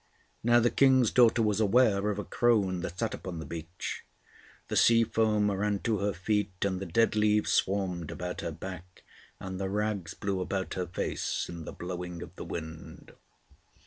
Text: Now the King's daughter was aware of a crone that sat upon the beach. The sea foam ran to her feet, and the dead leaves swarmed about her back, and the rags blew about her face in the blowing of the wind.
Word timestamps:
Now 0.43 0.59
the 0.59 0.71
King's 0.71 1.11
daughter 1.11 1.43
was 1.43 1.59
aware 1.59 2.09
of 2.09 2.17
a 2.17 2.23
crone 2.23 2.81
that 2.81 2.97
sat 2.97 3.13
upon 3.13 3.37
the 3.37 3.45
beach. 3.45 4.03
The 4.67 4.75
sea 4.75 5.03
foam 5.03 5.51
ran 5.51 5.77
to 5.81 5.99
her 5.99 6.11
feet, 6.11 6.53
and 6.63 6.79
the 6.79 6.87
dead 6.87 7.15
leaves 7.15 7.51
swarmed 7.51 8.09
about 8.09 8.41
her 8.41 8.51
back, 8.51 9.03
and 9.39 9.59
the 9.59 9.69
rags 9.69 10.15
blew 10.15 10.41
about 10.41 10.73
her 10.73 10.87
face 10.87 11.47
in 11.47 11.65
the 11.65 11.71
blowing 11.71 12.23
of 12.23 12.35
the 12.35 12.45
wind. 12.45 13.13